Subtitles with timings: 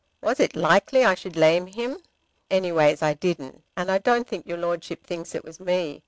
[0.19, 1.99] Was it likely I should lame him?
[2.49, 5.99] Anyways I didn't, and I don't think your Lordship thinks it was me.